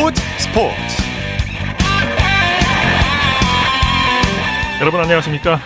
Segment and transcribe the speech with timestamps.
[0.00, 0.22] 스포츠.
[0.38, 0.72] 스포츠
[4.80, 5.60] 여러분 안녕하십니까?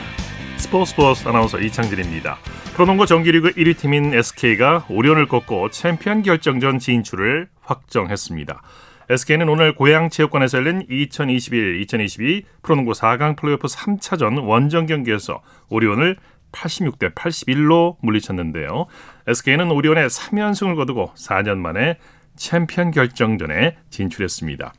[0.56, 2.38] 스포츠 스포츠 아나운서 이창진입니다.
[2.74, 8.60] 프로농구 정규리그 1위 팀인 SK가 오리온을 꺾고 챔피언 결정전 진출을 확정했습니다.
[9.08, 16.16] SK는 오늘 고양 체육관에서 열린 2021-2022 프로농구 4강 플레이오프 3차전 원정 경기에서 오리온을
[16.50, 18.86] 86대 81로 물리쳤는데요.
[19.26, 21.98] SK는 오리온에 3연승을 거두고 4년 만에
[22.36, 24.72] 챔피언 결정전에 진출했습니다.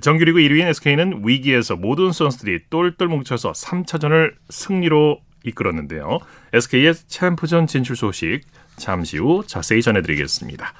[0.00, 6.18] 정규리그 1위인 SK는 위기에서 모든 선수들이 똘똘 뭉쳐서 3차전을 승리로 이끌었는데요.
[6.52, 8.40] SK의 챔프전 진출 소식
[8.76, 10.72] 잠시 후 자세히 전해드리겠습니다.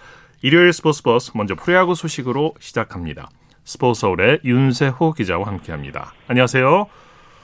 [0.43, 3.29] 일요일 스포츠 버스 먼저 프로야구 소식으로 시작합니다.
[3.65, 6.15] 스포츠 서울의 윤세호 기자와 함께합니다.
[6.29, 6.87] 안녕하세요.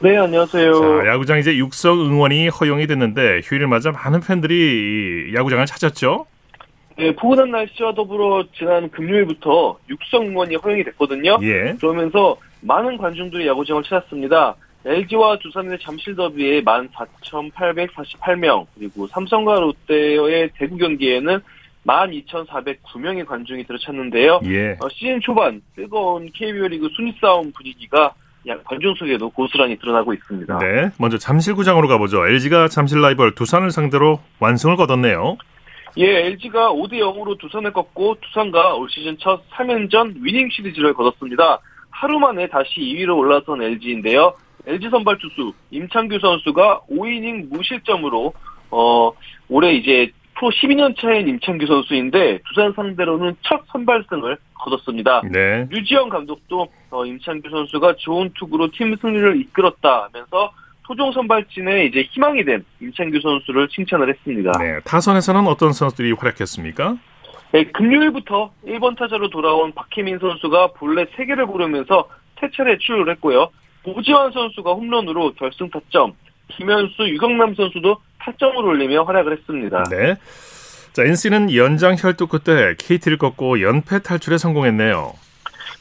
[0.01, 0.73] 네, 안녕하세요.
[0.73, 6.27] 자, 야구장 이제 육성 응원이 허용이 됐는데 휴일을 맞아 많은 팬들이 야구장을 찾았죠.
[6.99, 11.39] 네, 포근한 날씨와 더불어 지난 금요일부터 육성 응원이 허용이 됐거든요.
[11.43, 11.77] 예.
[11.79, 14.57] 그러면서 많은 관중들이 야구장을 찾았습니다.
[14.85, 21.41] LG와 두산의 잠실 더비에 14,848명, 그리고 삼성과 롯데의 대구 경기에는
[21.87, 24.41] 12,409명의 관중이 들어찼는데요.
[24.47, 24.73] 예.
[24.81, 28.13] 어, 시즌 초반 뜨거운 KBO 리그 순위 싸움 분위기가
[28.65, 30.59] 관중 속에도 고스란히 드러나고 있습니다.
[30.59, 30.91] 네.
[30.99, 32.27] 먼저 잠실구장으로 가보죠.
[32.27, 35.37] LG가 잠실 라이벌 두산을 상대로 완승을 거뒀네요.
[35.97, 41.61] 예, LG가 5대 0으로 두산을 꺾고 두산과 올 시즌 첫 3연전 위닝 시리즈를 거뒀습니다.
[41.91, 44.35] 하루 만에 다시 2위로 올라선 LG인데요.
[44.67, 48.33] LG 선발 투수 임창규 선수가 5이닝 무실점으로
[48.71, 49.13] 어
[49.49, 55.23] 올해 이제 프로 12년 차인 임창규 선수인데 두산 상대로는 첫 선발승을 거뒀습니다.
[55.31, 55.67] 네.
[55.71, 60.53] 류지영 감독도 어, 임창규 선수가 좋은 투구로 팀 승리를 이끌었다 하면서
[60.89, 64.53] 토종 선발진의 이제 희망이 된 임창규 선수를 칭찬을 했습니다.
[64.59, 64.81] 네.
[64.87, 66.97] 타선에서는 어떤 선수들이 활약했습니까?
[67.53, 73.51] 네, 금요일부터 1번 타자로 돌아온 박혜민 선수가 본래 3개를 고르면서 태철에 출루를 했고요.
[73.85, 76.15] 오지환 선수가 홈런으로 결승 타점,
[76.49, 79.85] 김현수, 유경남 선수도 타점을 올리며 활약을 했습니다.
[79.91, 80.15] 네.
[80.95, 85.13] 자, NC는 연장 혈투 끝에 KT를 꺾고 연패 탈출에 성공했네요.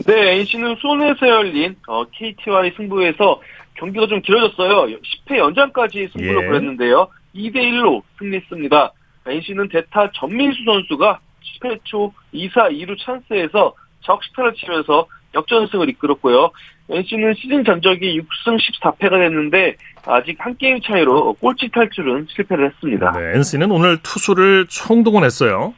[0.05, 3.41] 네, NC는 수원에서 열린 어, KT와의 승부에서
[3.77, 4.97] 경기가 좀 길어졌어요.
[5.27, 6.47] 10회 연장까지 승부를 예.
[6.47, 7.07] 벌였는데요.
[7.35, 8.91] 2대 1로 승리했습니다.
[9.27, 11.19] NC는 대타 전민수 선수가
[11.61, 16.51] 10회 초 2사 2루 찬스에서 적시타를 치면서 역전승을 이끌었고요.
[16.89, 23.11] NC는 시즌 전적이 6승 14패가 됐는데 아직 한 게임 차이로 꼴찌 탈출은 실패를 했습니다.
[23.11, 23.37] 네.
[23.37, 25.73] NC는 오늘 투수를 총동원했어요.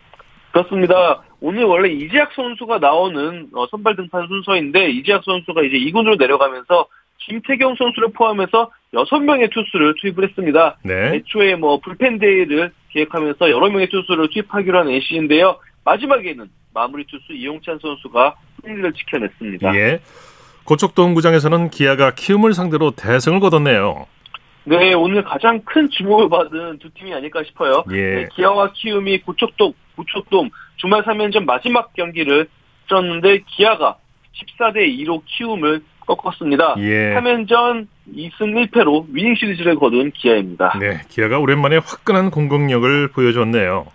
[0.52, 1.24] 그렇습니다.
[1.42, 6.88] 오늘 원래 이재학 선수가 나오는 어, 선발 등판 순서인데 이재학 선수가 이제 2군으로 내려가면서
[7.20, 10.78] 김태경 선수를 포함해서 6명의 투수를 투입을 했습니다.
[10.84, 11.16] 네.
[11.16, 15.60] 애초에 뭐 불펜 대회를 기획하면서 여러 명의 투수를 투입하기로 한 NC인데요.
[15.84, 19.76] 마지막에는 마무리 투수 이용찬 선수가 승리를 지켜냈습니다.
[19.76, 20.00] 예.
[20.64, 24.06] 고척동 구장에서는 기아가 키움을 상대로 대승을 거뒀네요.
[24.66, 27.84] 네, 오늘 가장 큰 주목을 받은 두 팀이 아닐까 싶어요.
[27.92, 28.16] 예.
[28.16, 32.48] 네, 기아와 키움이 고척동, 고척돔 주말 3연전 마지막 경기를
[32.88, 33.98] 치렀는데 기아가
[34.34, 35.82] 14대 2로 키움을
[36.16, 36.76] 꺾었습니다.
[36.80, 37.16] 예.
[37.16, 40.78] 3연전 2승 1패로 winning 시리즈를 거둔 기아입니다.
[40.80, 41.02] 네.
[41.10, 43.86] 기아가 오랜만에 화끈한 공격력을 보여줬네요.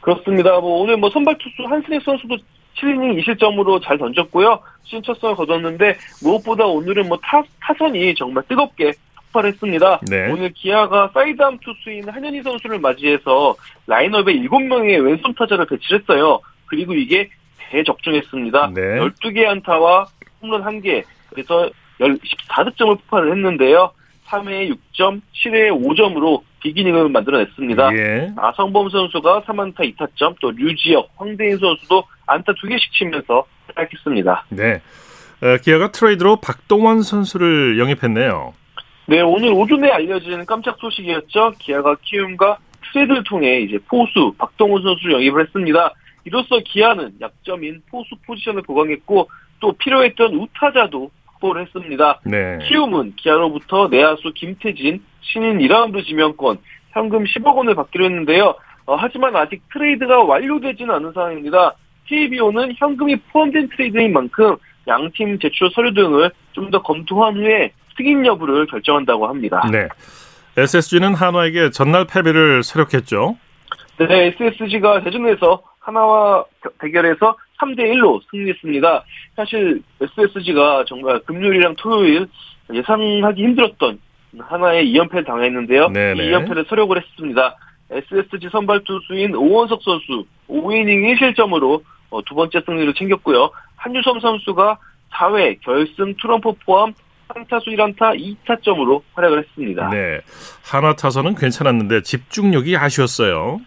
[0.00, 0.58] 그렇습니다.
[0.60, 2.36] 뭐 오늘 뭐 선발 투수 한승혁 선수도
[2.78, 4.60] 7이닝 2실점으로 잘 던졌고요.
[4.84, 8.92] 시즌 첫 승을 거뒀는데 무엇보다 오늘은 뭐 타, 타선이 정말 뜨겁게
[9.30, 10.00] 폭발했습니다.
[10.10, 10.30] 네.
[10.30, 13.54] 오늘 기아가 사이드암 투수인 한현희 선수를 맞이해서
[13.86, 16.40] 라인업에 7명의 왼손 타자를 배치했어요.
[16.66, 17.28] 그리고 이게
[17.70, 18.72] 대적중했습니다.
[18.74, 18.80] 네.
[18.98, 20.06] 12개 안타와
[20.42, 21.70] 홈런 1개, 그래서
[22.00, 23.92] 14득점을 폭발을 했는데요.
[24.26, 27.96] 3회에 6점, 7회에 5점으로 비기닝을 만들어냈습니다.
[27.96, 28.32] 예.
[28.36, 34.46] 아성범 선수가 3안타 2타점, 또 류지혁, 황대인 선수도 안타 2개씩 치면서 활약했습니다.
[34.50, 34.80] 네.
[35.42, 38.52] 어, 기아가 트레이드로 박동원 선수를 영입했네요.
[39.06, 41.54] 네, 오늘 오전에 알려진 깜짝 소식이었죠.
[41.58, 42.58] 기아가 키움과
[42.92, 45.92] 트레이드를 통해 이제 포수 박동원 선수를 영입을 했습니다.
[46.24, 49.28] 이로써 기아는 약점인 포수 포지션을 보강했고
[49.60, 52.20] 또 필요했던 우타자도 확보를 했습니다.
[52.24, 52.58] 네.
[52.68, 56.58] 키움은 기아로부터 내야수 김태진 신인 2라운드 지명권
[56.92, 58.54] 현금 10억 원을 받기로 했는데요.
[58.86, 61.74] 어, 하지만 아직 트레이드가 완료되지는 않은 상황입니다.
[62.06, 64.56] KBO는 현금이 포함된 트레이드인 만큼
[64.86, 69.68] 양팀 제출 서류 등을 좀 더 검토한 후에 승인 여부를 결정한다고 합니다.
[69.70, 69.88] 네.
[70.56, 73.36] SSG는 한화에게 전날 패배를 서력했죠.
[73.98, 76.44] 네, SSG가 대전에서 하나와
[76.80, 79.04] 대결에서 3대 1로 승리했습니다.
[79.36, 82.26] 사실 SSG가 정말 금요일이랑 토요일
[82.72, 83.98] 예상하기 힘들었던
[84.38, 85.88] 하나의 2연패를 당했는데요.
[85.88, 86.24] 네네.
[86.24, 87.56] 이 2연패를 서력을 했습니다.
[87.90, 93.50] SSG 선발 투수인 오원석 선수 5이닝 1실점으로 어, 두 번째 승리를 챙겼고요.
[93.76, 94.78] 한유섬 선수가
[95.12, 96.94] 4회 결승 트럼프 포함
[97.28, 99.88] 3타수 1안타 2타점으로 활약을 했습니다.
[99.90, 100.20] 네.
[100.64, 103.60] 하나 타선은 괜찮았는데 집중력이 아쉬웠어요.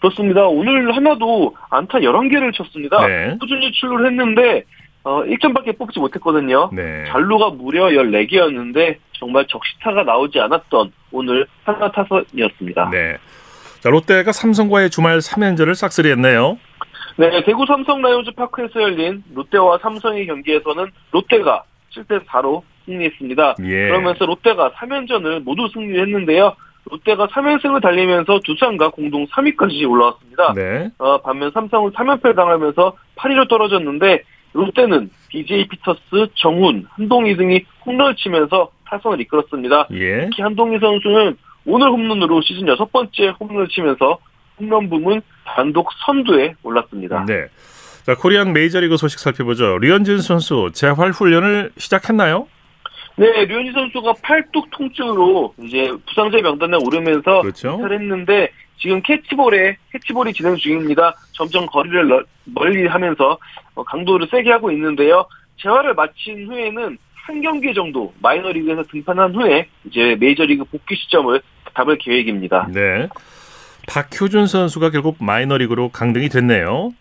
[0.00, 0.46] 그렇습니다.
[0.46, 3.06] 오늘 하나도 안타 11개를 쳤습니다.
[3.06, 3.36] 네.
[3.38, 4.64] 꾸준히 출루를 했는데
[5.02, 6.70] 어, 1점밖에 뽑지 못했거든요.
[6.72, 7.04] 네.
[7.08, 12.90] 잔루가 무려 14개였는데 정말 적시타가 나오지 않았던 오늘 하나 타선이었습니다.
[12.90, 13.16] 네.
[13.80, 16.58] 자, 롯데가 삼성과의 주말 3연전을 싹쓸이했네요.
[17.16, 21.64] 네, 대구 삼성 라이온즈 파크에서 열린 롯데와 삼성의 경기에서는 롯데가
[21.94, 23.56] 7대 4로 승리했습니다.
[23.64, 23.88] 예.
[23.88, 26.54] 그러면서 롯데가 3연전을 모두 승리했는데요.
[26.90, 30.52] 롯데가 3연승을 달리면서 두산과 공동 3위까지 올라왔습니다.
[30.54, 30.90] 네.
[30.98, 34.22] 어, 반면 삼성은 3연패를 당하면서 8위로 떨어졌는데
[34.52, 39.88] 롯데는 BJ 피터스, 정훈, 한동희 등이 홈런을 치면서 타선을 이끌었습니다.
[39.92, 40.24] 예.
[40.24, 41.36] 특히 한동희 선수는
[41.66, 44.18] 오늘 홈런으로 시즌 여섯 번째 홈런을 치면서
[44.58, 47.24] 홈런 부문 단독 선두에 올랐습니다.
[47.26, 47.46] 네.
[48.04, 49.78] 자, 코리안 메이저리그 소식 살펴보죠.
[49.78, 52.48] 류현진 선수 재활 훈련을 시작했나요?
[53.20, 57.78] 네, 류현진 선수가 팔뚝 통증으로 이제 부상자 명단에 오르면서 그렇죠.
[57.82, 61.14] 했는데 지금 캐치볼에 캐치볼이 진행 중입니다.
[61.32, 63.36] 점점 거리를 널- 멀리 하면서
[63.74, 65.26] 어, 강도를 세게 하고 있는데요.
[65.62, 71.42] 재활을 마친 후에는 한 경기 정도 마이너리그에서 등판한 후에 이제 메이저리그 복귀 시점을
[71.76, 72.68] 잡을 계획입니다.
[72.72, 73.06] 네.
[73.86, 76.92] 박효준 선수가 결국 마이너리그로 강등이 됐네요.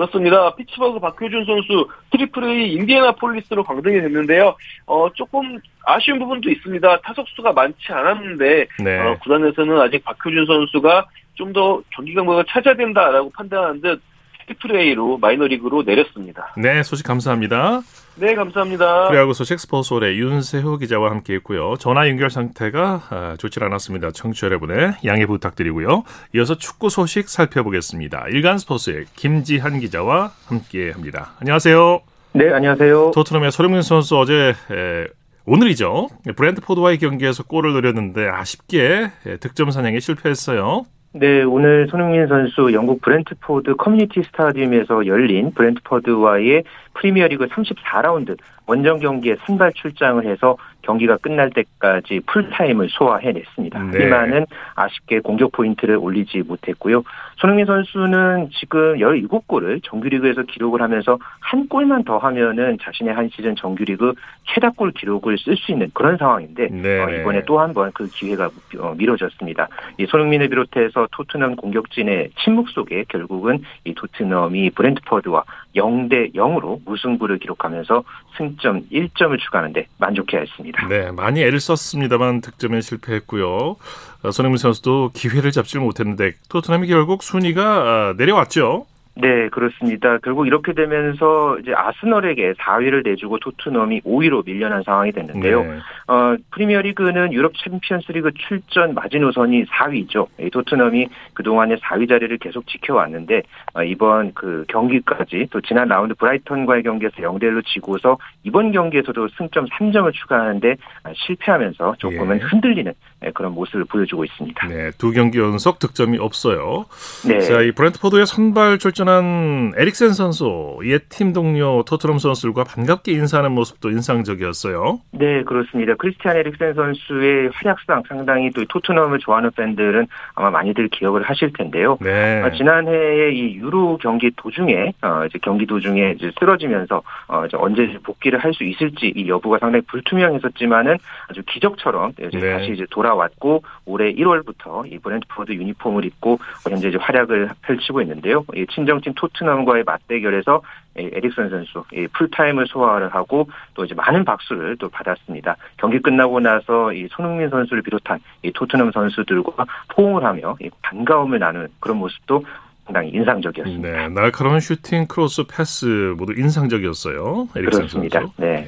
[0.00, 0.54] 그렇습니다.
[0.54, 4.56] 피츠버그 박효준 선수 Triple A 인디애나폴리스로 강등이 됐는데요.
[4.86, 7.00] 어, 조금 아쉬운 부분도 있습니다.
[7.02, 8.98] 타석수가 많지 않았는데 네.
[8.98, 14.00] 어, 구단에서는 아직 박효준 선수가 좀 더 경기 강도를 찾아야 된다라고 판단한 듯
[14.46, 16.52] Triple A로 마이너리그로 내렸습니다.
[16.56, 17.80] 네, 소식 감사합니다.
[18.20, 19.08] 네, 감사합니다.
[19.08, 21.76] 프로야구 소식 스포츠 서울의 윤세호 기자와 함께했고요.
[21.78, 24.10] 전화 연결 상태가 아, 좋지 않았습니다.
[24.10, 26.02] 청취자 여러분의 양해 부탁드리고요.
[26.34, 28.26] 이어서 축구 소식 살펴보겠습니다.
[28.28, 31.32] 일간 스포츠의 김지한 기자와 함께합니다.
[31.40, 32.00] 안녕하세요.
[32.34, 33.12] 네, 안녕하세요.
[33.14, 35.06] 토트넘의 손흥민 선수 어제 에,
[35.46, 36.08] 오늘이죠.
[36.36, 40.84] 브렌트포드와의 경기에서 골을 노렸는데 아쉽게 에, 득점 사냥에 실패했어요.
[41.12, 46.62] 네, 오늘 손흥민 선수 영국 브렌트포드 커뮤니티 스타디움에서 열린 브렌트포드와의
[46.94, 53.78] 프리미어리그 34라운드 원정 경기에 선발 출장을 해서 경기가 끝날 때까지 풀타임을 소화해냈습니다.
[53.78, 53.86] 네.
[53.92, 54.46] 하지만은
[54.76, 57.02] 아쉽게 공격 포인트를 올리지 못했고요.
[57.36, 64.14] 손흥민 선수는 지금 17골을 정규리그에서 기록을 하면서 한 골만 더 하면은 자신의 한 시즌 정규리그
[64.54, 67.00] 최다골 기록을 쓸 수 있는 그런 상황인데 네.
[67.00, 69.68] 어, 이번에 또 한 번 그 기회가 어, 미뤄졌습니다.
[69.98, 75.44] 이 손흥민을 비롯해서 토트넘 공격진의 침묵 속에 결국은 이 토트넘이 브랜트퍼드와
[75.76, 78.04] 0대 0으로 무승부를 기록하면서
[78.36, 80.86] 승점 1점을 추가하는데 만족해야 했습니다.
[80.88, 83.76] 네, 많이 애를 썼습니다만 득점에 실패했고요.
[84.22, 88.86] 어, 손흥민 선수도 기회를 잡지 못했는데 토트넘이 결국 순위가 아, 내려왔죠.
[89.14, 90.18] 네, 그렇습니다.
[90.18, 95.62] 결국 이렇게 되면서 이제 아스널에게 4위를 내주고 토트넘이 5위로 밀려난 상황이 됐는데요.
[95.62, 95.78] 네.
[96.06, 100.28] 어, 프리미어리그는 유럽 챔피언스리그 출전 마지노선이 4위죠.
[100.40, 103.42] 이 토트넘이 그동안의 4위 자리를 계속 지켜왔는데
[103.74, 109.66] 어, 이번 그 경기까지 또 지난 라운드 브라이턴과의 경기에서 0대 1로 지고서 이번 경기에서도 승점
[109.66, 112.44] 3점을 추가하는데 아, 실패하면서 조금은 예.
[112.44, 112.92] 흔들리는
[113.24, 114.68] 예, 그런 모습을 보여주고 있습니다.
[114.68, 116.86] 네, 두 경기 연속 득점이 없어요.
[117.26, 117.40] 네.
[117.40, 123.52] 자, 이 브랜트포드에 선발 출전 한 에릭센 선수, 옛 팀 동료 토트넘 선수들과 반갑게 인사하는
[123.52, 125.00] 모습도 인상적이었어요.
[125.12, 125.94] 네, 그렇습니다.
[125.96, 131.96] 크리스티안 에릭센 선수의 활약상 상당히 또 토트넘을 좋아하는 팬들은 아마 많이들 기억을 하실 텐데요.
[132.00, 132.42] 네.
[132.42, 137.98] 어, 지난해에 이 유로 경기 도중에 어, 이제 경기 도중에 이제 쓰러지면서 어, 이제 언제
[138.04, 142.50] 복귀를 할 수 있을지 이 여부가 상당히 불투명했었지만은 아주 기적처럼 이제 네.
[142.52, 148.44] 다시 이제 돌아왔고 올해 1월부터 이 브랜트포드 유니폼을 입고 현재 이제 활약을 펼치고 있는데요.
[148.56, 150.62] 이 친정 팀 토트넘과의 맞대결에서
[150.98, 155.56] 이 에릭센 선수 이 풀타임을 소화를 하고 또 이제 많은 박수를 또 받았습니다.
[155.76, 161.68] 경기 끝나고 나서 이 손흥민 선수를 비롯한 이 토트넘 선수들과 포옹을 하며 이 반가움을 나누는
[161.78, 162.44] 그런 모습도
[162.86, 163.88] 상당히 인상적이었습니다.
[163.88, 167.48] 네, 날카로운 슈팅, 크로스, 패스 모두 인상적이었어요.
[167.54, 168.20] 에릭센 그렇습니다.
[168.20, 168.34] 선수.
[168.38, 168.66] 네.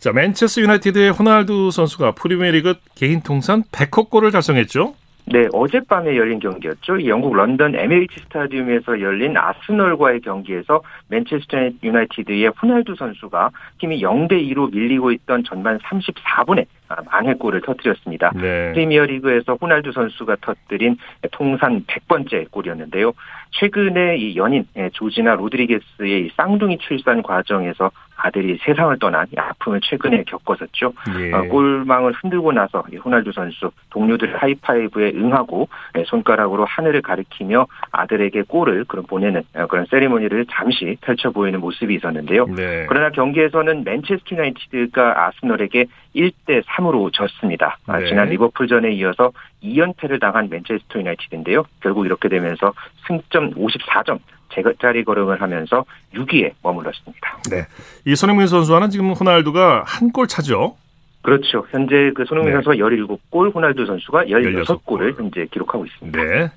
[0.00, 4.94] 자, 맨체스터 유나이티드의 호날두 선수가 프리미어리그 개인 통산 100호 골을 달성했죠.
[5.24, 6.98] 네, 어젯밤에 열린 경기였죠.
[6.98, 14.72] 이 영국 런던 MH 스타디움에서 열린 아스널과의 경기에서 맨체스터 유나이티드의 호날두 선수가 팀이 0대 2로
[14.72, 16.66] 밀리고 있던 전반 34분에
[17.10, 18.32] 만회골을 터뜨렸습니다.
[18.34, 18.72] 네.
[18.72, 20.96] 프리미어리그에서 호날두 선수가 터뜨린
[21.32, 23.12] 통산 100번째 골이었는데요.
[23.52, 30.92] 최근에 이 연인 예, 조지나 로드리게스의 쌍둥이 출산 과정에서 아들이 세상을 떠난 아픔을 최근에 겪었었죠.
[31.18, 31.32] 예.
[31.32, 35.68] 어, 골망을 흔들고 나서 호날두 선수 동료들 하이파이브에 응하고
[35.98, 41.94] 예, 손가락으로 하늘을 가리키며 아들에게 골을 그런 보내는 어, 그런 세리머니를 잠시 펼쳐 보이는 모습이
[41.94, 42.46] 있었는데요.
[42.46, 42.86] 네.
[42.88, 47.78] 그러나 경기에서는 맨체스터 유나이티드가 아스널에게 1대 3으로 졌습니다.
[47.86, 48.06] 아, 네.
[48.08, 51.64] 지난 리버풀전에 이어서 2연패를 당한 맨체스터 유나이티드인데요.
[51.80, 52.72] 결국 이렇게 되면서
[53.06, 54.18] 승점 54점
[54.54, 57.38] 제자리 걸음을 하면서 6위에 머물렀습니다.
[57.50, 57.64] 네.
[58.04, 60.76] 이 손흥민 선수와는 지금 호날두가 한 골 차죠.
[61.22, 61.64] 그렇죠.
[61.70, 62.62] 현재 그 손흥민 네.
[62.62, 64.64] 선수가 17골, 호날두 선수가 16골.
[64.64, 66.22] 16골을 현재 기록하고 있습니다.
[66.22, 66.50] 네.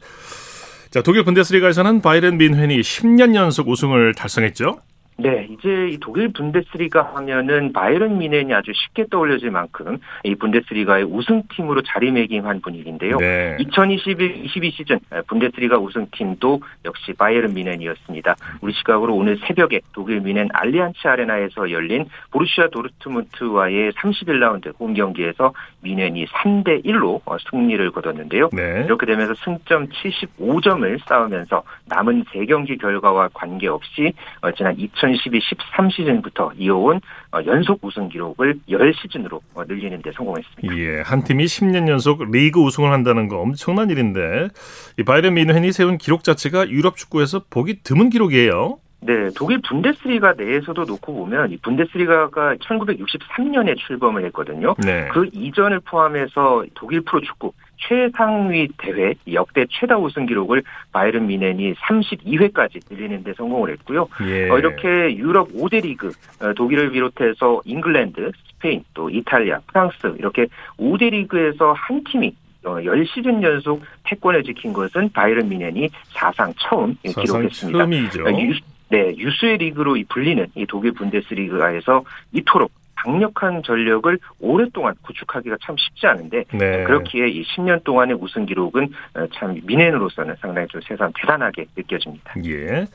[0.89, 4.79] 자, 독일 분데스리가에서는 바이른 민헨이 10년 연속 우승을 달성했죠.
[5.17, 11.83] 네, 이제 이 독일 분데스리가 하면은 바이른 미넨이 아주 쉽게 떠올려질 만큼 이 분데스리가의 우승팀으로
[11.83, 13.17] 자리매김한 분위기인데요.
[13.17, 13.55] 네.
[13.59, 18.35] 2021-22 시즌 분데스리가 우승팀도 역시 바이에른 미넨이었습니다.
[18.59, 26.25] 우리 시각으로 오늘 새벽에 독일 미넨 알리안츠 아레나에서 열린 보루시아 도르트문트와의 31라운드 홈 경기에서 미넨이
[26.25, 28.49] 3대 1로 승리를 거뒀는데요.
[28.51, 28.83] 네.
[28.85, 34.75] 이렇게 되면서 승점 75점을 쌓으면서 남은 3경기 결과와 관계없이 어, 지난
[35.13, 40.77] 2012-13 시즌부터 이어온 어, 연속 우승 기록을 10시즌으로 늘리는 데 성공했습니다.
[40.77, 44.49] 예, 한 팀이 10년 연속 리그 우승을 한다는 거 엄청난 일인데
[44.97, 48.79] 이 바이른 미헨이 세운 기록 자체가 유럽 축구에서 보기 드문 기록이에요.
[49.01, 54.73] 네, 독일 분데스리가 내에서도 놓고 보면 이 분데스리가가 1963년에 출범을 했거든요.
[54.83, 55.09] 네.
[55.11, 63.23] 그 이전을 포함해서 독일 프로축구 최상위 대회 역대 최다 우승 기록을 바이른 미넨이 32회까지 늘리는
[63.23, 64.07] 데 성공을 했고요.
[64.27, 64.49] 예.
[64.49, 71.11] 어, 이렇게 유럽 5대 리그 어, 독일을 비롯해서 잉글랜드, 스페인, 또 이탈리아, 프랑스 이렇게 5대
[71.11, 77.77] 리그에서 한 팀이 어, 10시즌 연속 패권을 지킨 것은 바이에른 뮌헨이 사상 처음 사상 기록했습니다.
[77.77, 78.23] 처음이죠.
[78.23, 78.55] 어, 유,
[78.89, 82.03] 네, 유수의 리그로 이 불리는 이 독일 분데스리가에서
[82.33, 82.71] 이토록
[83.05, 86.83] 강력한 전력을 오랫동안 구축하기가 참 쉽지 않은데 네.
[86.85, 92.33] 그렇기에 이 10년 동안의 우승 기록은 어, 참 뮌헨으로서는 상당히 좀 세상 대단하게 느껴집니다.
[92.45, 92.87] 예.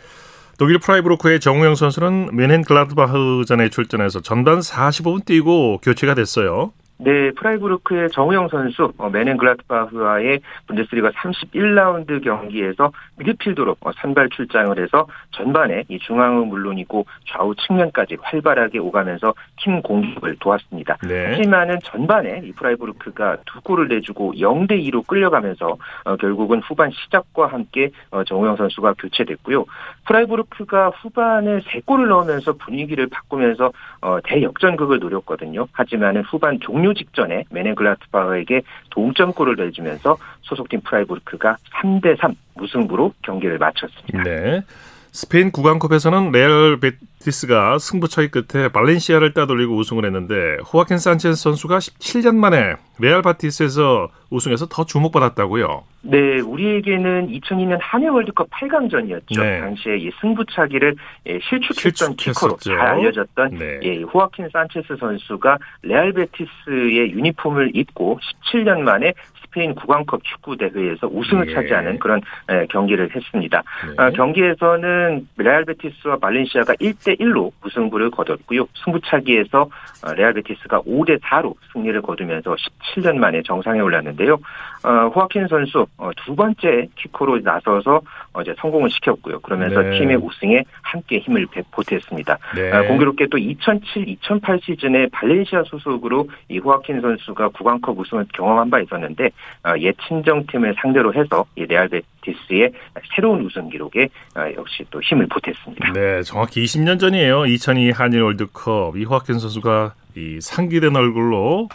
[0.59, 6.73] 독일 프라이부르크의 정우영 선수는 묀헨글라트바흐전에 출전해서 전반 45분 뛰고 교체가 됐어요.
[7.03, 15.85] 네, 프라이부르크의 정우영 선수 어, 묀헨글라트바흐와의 분데스리가 31라운드 경기에서 미드필더로 어, 선발 출장을 해서 전반에
[15.89, 20.99] 이 중앙은 물론이고 좌우 측면까지 활발하게 오가면서 팀 공격을 도왔습니다.
[21.09, 21.37] 네.
[21.37, 27.91] 하지만은 전반에 이 프라이부르크가 두 골을 내주고 0대 2로 끌려가면서 어, 결국은 후반 시작과 함께
[28.11, 29.65] 어, 정우영 선수가 교체됐고요.
[30.07, 35.67] 프라이부르크가 후반에 세 골을 넣으면서 분위기를 바꾸면서 어, 대역전극을 노렸거든요.
[35.73, 36.59] 하지만은 후반
[36.91, 44.23] 종료 직전에 묀헨글라트바흐에게 동점골을 내주면서 소속팀 프라이부르크가 3대 3 무승부로 경기를 마쳤습니다.
[44.23, 44.63] 네.
[45.13, 52.77] 스페인 국왕컵에서는 레알 베티스가 승부차기 끝에 발렌시아를 따돌리고 우승을 했는데 호아킨 산체스 선수가 17년 만에
[53.01, 55.83] 레알 베티스에서 우승해서 더 주목받았다고요.
[56.03, 59.41] 네, 우리에게는 2002년 한일 월드컵 8강전이었죠.
[59.41, 59.61] 네.
[59.61, 60.95] 당시에 이 승부차기를
[61.27, 62.57] 예, 실축했던 키커로.
[62.59, 63.81] 잘 알려졌던 네.
[63.83, 68.21] 예, 호아킨 산체스 선수가 레알 베티스의 유니폼을 입고
[68.53, 69.13] 17년 만에
[69.51, 71.55] 스페인 국왕컵 축구 대회에서 우승을 예.
[71.55, 73.63] 차지하는 그런 예, 경기를 했습니다.
[73.87, 73.95] 네.
[73.97, 78.67] 아, 경기에서는 레알 베티스와 발렌시아가 1대 1로 무승부를 거뒀고요.
[78.85, 82.55] 승부차기에서 어, 레알 베티스가 5대 4로 승리를 거두면서
[82.95, 84.39] 17년 만에 정상에 올랐는데요.
[84.83, 88.01] 어, 호아킨 선수 어, 두 번째 키커로 나서서
[88.33, 89.41] 어, 이제 성공을 시켰고요.
[89.41, 89.99] 그러면서 네.
[89.99, 92.39] 팀의 우승에 함께 힘을 배- 보탰습니다.
[92.55, 92.73] 네.
[92.73, 99.27] 아, 공교롭게 또 2007-2008 시즌에 발렌시아 소속으로 이 호아킨 선수가 구강컵 우승을 경험한 바 있었는데
[99.67, 102.73] 어, 옛 친정팀을 상대로 해서 이 레알 베티스의
[103.15, 105.93] 새로운 우승 기록에 어, 역시 또 힘을 보탰습니다.
[105.93, 107.47] 네, 정확히 20년 전이에요.
[107.47, 111.69] 2002 한일 월드컵 이 호아킨 선수가 이 상기된 얼굴로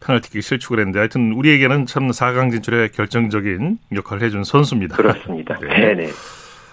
[0.00, 4.96] 페널티킥 실축을 했는데 하여튼 우리에게는 참 4강 진출에 결정적인 역할을 해준 선수입니다.
[4.96, 5.58] 그렇습니다.
[5.60, 5.68] 네.
[5.68, 6.10] 네네.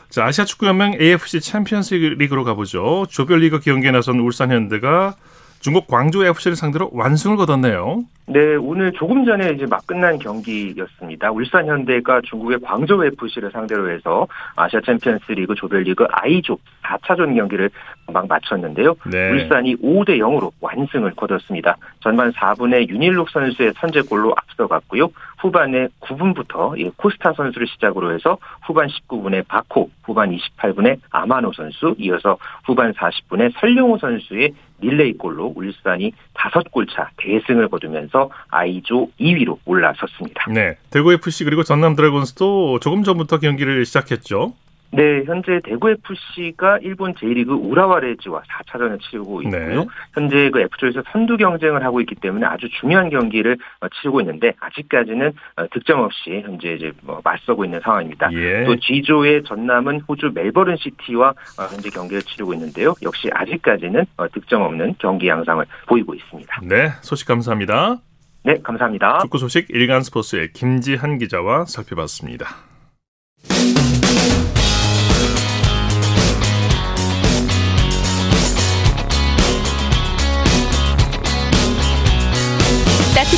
[0.10, 3.06] 자, 아시아 축구연맹 AFC 챔피언스 리그로 가보죠.
[3.10, 5.16] 조별리그 경기에 나선 울산 현대가
[5.60, 8.04] 중국 광주 FC를 상대로 완승을 거뒀네요.
[8.30, 11.32] 네, 오늘 조금 전에 이제 막 끝난 경기였습니다.
[11.32, 17.70] 울산 현대가 중국의 광저우 FC를 상대로 해서 아시아 챔피언스 리그 조별리그 I조 4차전 경기를
[18.12, 18.96] 막 마쳤는데요.
[19.10, 19.32] 네.
[19.32, 21.78] 울산이 5대 0으로 완승을 거뒀습니다.
[22.02, 25.10] 전반 4분에 윤일록 선수의 선제골로 앞서갔고요.
[25.38, 32.38] 후반에 9분부터 이 코스타 선수를 시작으로 해서 후반 19분에 바코, 후반 28분에 아마노 선수, 이어서
[32.66, 40.46] 후반 40분에 설용호 선수의 릴레이골로 울산이 다섯 골차 대승을 거두면서 아이조 2위로 올라섰습니다.
[40.52, 44.54] 네, 대구 FC 그리고 전남 드래곤스도 조금 전부터 경기를 시작했죠.
[44.92, 49.82] 네, 현재 대구 FC가 일본 제1리그 우라와 레즈와 4차전을 치르고 있고요.
[49.84, 49.86] 네.
[50.14, 55.34] 현재 그 F조에서 선두 경쟁을 하고 있기 때문에 아주 중요한 경기를 어, 치르고 있는데 아직까지는
[55.58, 58.32] 어, 득점 없이 현재 이제 뭐 맞서고 있는 상황입니다.
[58.34, 58.64] 예.
[58.66, 62.94] 또 G조의 전남은 호주 멜버른 시티와 어, 현재 경기를 치르고 있는데요.
[63.04, 66.62] 역시 아직까지는 득점 없는 경기 양상을 보이고 있습니다.
[66.64, 67.98] 네, 소식 감사합니다.
[68.44, 69.20] 네, 감사합니다.
[69.20, 72.48] 축구 소식 일간 스포츠의 김지한 기자와 살펴봤습니다.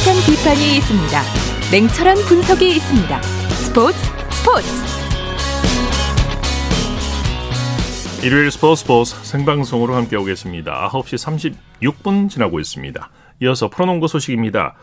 [0.10, 1.22] 따뜻한 비판이 있습니다.
[1.72, 3.22] 냉철한 분석이 있습니다.
[3.22, 3.98] 스포츠
[4.32, 4.68] 스포츠.
[8.26, 10.90] 일요일 스포츠 스포츠 생방송으로 함께하고 계십니다.
[10.92, 13.10] 9시 36분 지나고 있습니다.
[13.44, 14.76] 이어서 프로농구 소식입니다.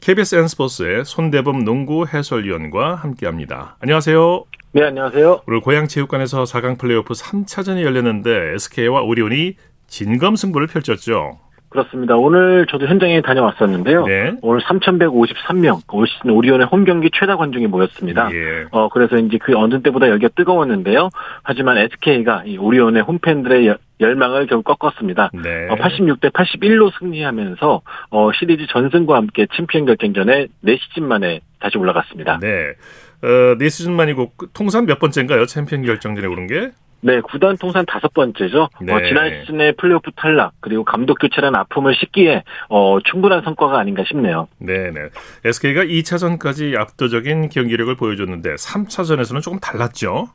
[0.00, 3.76] KBS N스포츠의 손대범 농구 해설위원과 함께합니다.
[3.78, 4.44] 안녕하세요.
[4.72, 5.42] 네, 안녕하세요.
[5.46, 9.54] 오늘 고양체육관에서 4강 플레이오프 3차전이 열렸는데 SK와 오리온이
[9.86, 11.38] 진검승부를 펼쳤죠.
[11.72, 12.16] 그렇습니다.
[12.16, 14.04] 오늘 저도 현장에 다녀왔었는데요.
[14.04, 14.34] 네.
[14.42, 18.30] 오늘 3,153명 올 시즌 오리온의 홈 경기 최다 관중이 모였습니다.
[18.32, 18.66] 예.
[18.70, 21.08] 어 그래서 이제 그 어느 때보다 여기가 뜨거웠는데요.
[21.42, 25.30] 하지만 SK가 이 오리온의 홈팬들의 열망을 결국 꺾었습니다.
[25.32, 25.68] 네.
[25.70, 32.38] 어, 86대 81로 승리하면서 어, 시리즈 전승과 함께 챔피언 결정전에 4시즌 만에 다시 올라갔습니다.
[32.42, 32.74] 네.
[33.22, 35.46] 어, 4시즌 만이고 통산 몇 번째인가요?
[35.46, 36.70] 챔피언 결정전에 오른 게?
[37.04, 38.62] 네, 구단 통산 다섯 번째죠.
[38.62, 38.92] 어, 네.
[38.92, 44.46] 어, 지난 시즌에 플레이오프 탈락 그리고 감독 교체라는 아픔을 씻기에 어, 충분한 성과가 아닌가 싶네요.
[44.58, 45.08] 네, 네.
[45.44, 50.28] SK가 2차전까지 압도적인 경기력을 보여줬는데 3차전에서는 조금 달랐죠.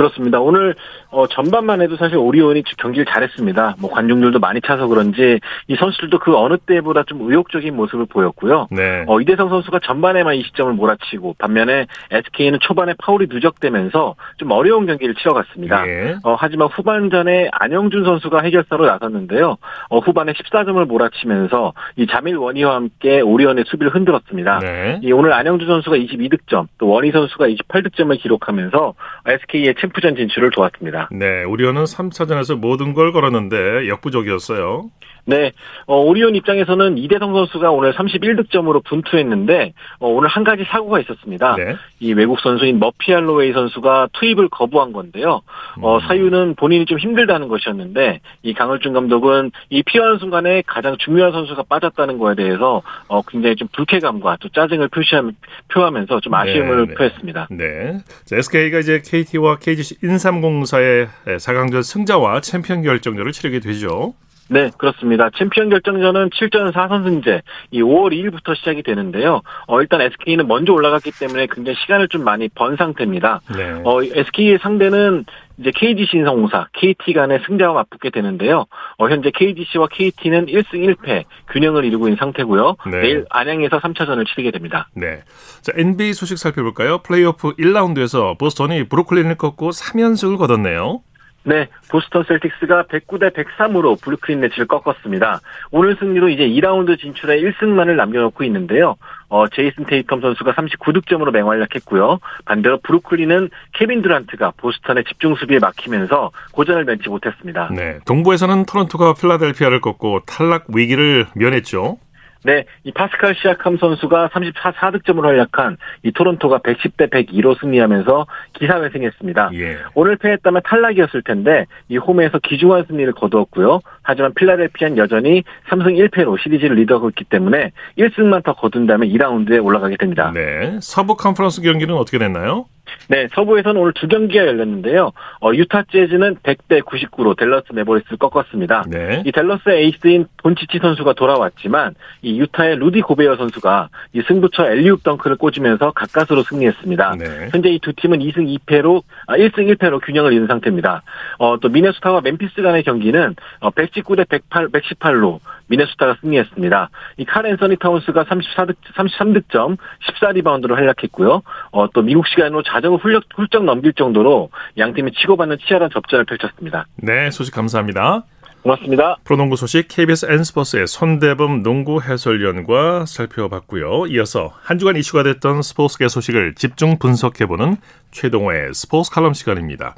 [0.00, 0.40] 그렇습니다.
[0.40, 0.74] 오늘
[1.10, 3.76] 어, 전반만 해도 사실 오리온이 경기를 잘했습니다.
[3.80, 5.38] 뭐 관중들도 많이 차서 그런지
[5.68, 8.68] 이 선수들도 그 어느 때보다 좀 의욕적인 모습을 보였고요.
[8.70, 9.04] 네.
[9.06, 15.14] 어, 이대성 선수가 전반에만 이 시점을 몰아치고 반면에 SK는 초반에 파울이 누적되면서 좀 어려운 경기를
[15.16, 15.84] 치러갔습니다.
[15.84, 16.16] 네.
[16.22, 19.58] 어, 하지만 후반전에 안영준 선수가 해결사로 나섰는데요.
[19.90, 24.60] 어, 후반에 14점을 몰아치면서 이 자밀 원희와 함께 오리온의 수비를 흔들었습니다.
[24.60, 25.00] 네.
[25.02, 28.94] 이 오늘 안영준 선수가 22득점, 또 원희 선수가 28득점을 기록하면서
[29.26, 31.08] SK의 챔 프전 진출을 도왔습니다.
[31.12, 34.90] 네, 오리온은 3차전에서 모든 걸 걸었는데 역부족이었어요.
[35.24, 35.52] 네,
[35.86, 41.56] 어, 오리온 입장에서는 이대성 선수가 오늘 31득점으로 분투했는데 어, 오늘 한 가지 사고가 있었습니다.
[41.56, 41.76] 네.
[42.00, 45.42] 이 외국 선수인 머피 알로웨이 선수가 투입을 거부한 건데요.
[45.80, 46.00] 어, 음.
[46.00, 52.18] 사유는 본인이 좀 힘들다는 것이었는데 이 강을준 감독은 이 피하는 순간에 가장 중요한 선수가 빠졌다는
[52.18, 55.22] 거에 대해서 어, 굉장히 좀 불쾌감과 또 짜증을 표시하,
[55.68, 56.94] 표하면서 좀 아쉬움을 네, 네.
[56.94, 57.48] 표했습니다.
[57.50, 64.14] 네, 자, SK가 이제 KT와 KGC 인삼공사의 4강전 승자와 챔피언 결정전을 치르게 되죠.
[64.50, 65.30] 네, 그렇습니다.
[65.38, 69.42] 챔피언 결정전은 7전 4선승제 이 5월 2일부터 시작이 되는데요.
[69.68, 73.42] 어, 일단 SK는 먼저 올라갔기 때문에 굉장히 시간을 좀 많이 번 상태입니다.
[73.56, 73.80] 네.
[73.84, 75.24] 어, SK의 상대는
[75.58, 78.66] 이제 KGC 인성공사, KT 간의 승자와 맞붙게 되는데요.
[78.98, 82.76] 어, 현재 KGC와 KT는 1승 1패 균형을 이루고 있는 상태고요.
[82.90, 83.00] 네.
[83.02, 84.88] 내일 안양에서 3차전을 치르게 됩니다.
[84.94, 85.20] 네.
[85.60, 86.98] 자, NBA 소식 살펴볼까요?
[86.98, 91.02] 플레이오프 1라운드에서 보스턴이 브루클린을 꺾고 3연승을 거뒀네요.
[91.42, 95.40] 네, 보스턴 셀틱스가 109대 103으로 브루클린 네츠를 꺾었습니다.
[95.70, 98.96] 오늘 승리로 이제 2라운드 진출에 1승만을 남겨놓고 있는데요.
[99.28, 102.18] 어, 제이슨 테이텀 선수가 39득점으로 맹활약했고요.
[102.44, 107.70] 반대로 브루클린은 케빈 드란트가 보스턴의 집중 수비에 막히면서 고전을 면치 못했습니다.
[107.74, 111.96] 네, 동부에서는 토론토가 필라델피아를 꺾고 탈락 위기를 면했죠.
[112.44, 119.50] 네, 이 파스칼 시아캄 선수가 34득점으로 활약한 이 토론토가 110대 102로 승리하면서 기사회생했습니다.
[119.54, 119.78] 예.
[119.94, 123.80] 오늘 패했다면 탈락이었을 텐데 이 홈에서 기중한 승리를 거두었고요.
[124.02, 130.30] 하지만 필라델피아는 여전히 3승 1패로 시리즈를 리드하고 있기 때문에 1승만 더 거둔다면 2라운드에 올라가게 됩니다.
[130.34, 132.66] 네, 서부 컨퍼런스 경기는 어떻게 됐나요?
[133.08, 135.12] 네, 서부에서는 오늘 두 경기가 열렸는데요.
[135.40, 138.84] 어, 유타 재즈는 100대 99로 댈러스 매버릭스를 꺾었습니다.
[138.88, 139.22] 네.
[139.26, 145.36] 이 댈러스의 에이스인 돈치치 선수가 돌아왔지만 이 유타의 루디 고베어 선수가 이 승부처 alley-oop 덩크를
[145.36, 147.16] 꽂으면서 가까스로 승리했습니다.
[147.18, 147.48] 네.
[147.52, 151.02] 현재 이 두 팀은 2승 2패로 아, 1승 1패로 균형을 이룬 상태입니다.
[151.38, 156.90] 어, 또 미네소타와 멤피스 간의 경기는 어, 119대 108, 118로 미네소타가 승리했습니다.
[157.18, 159.76] 이 칼 앤서니 타운스가 34득, 33득점,
[160.20, 161.42] 14리바운드로 활약했고요.
[161.72, 166.86] 어, 또 미국 시간으로 자정을 훌쩍, 훌쩍 넘길 정도로 양 팀이 치고받는 치열한 접전을 펼쳤습니다.
[166.96, 168.24] 네, 소식 감사합니다.
[168.62, 169.16] 고맙습니다.
[169.24, 174.06] 프로농구 소식 KBS N스포츠의 손대범 농구 해설위원과 살펴봤고요.
[174.08, 177.76] 이어서 한 주간 이슈가 됐던 스포츠계 소식을 집중 분석해보는
[178.10, 179.94] 최동호의 스포츠 칼럼 시간입니다.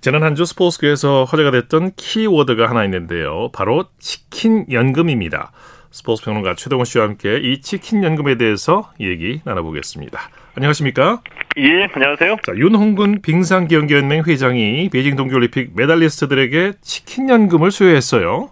[0.00, 3.50] 지난 한 주 스포츠계에서 화제가 됐던 키워드가 하나 있는데요.
[3.52, 5.52] 바로 치킨 연금입니다.
[5.90, 10.30] 스포츠 평론가 최동호 씨와 함께 이 치킨 연금에 대해서 얘기 나눠보겠습니다.
[10.56, 11.22] 안녕하십니까?
[11.58, 12.36] 예, 안녕하세요.
[12.42, 18.50] 자, 윤홍근 빙상경기연맹 회장이 베이징 동계올림픽 메달리스트들에게 치킨 연금을 수여했어요.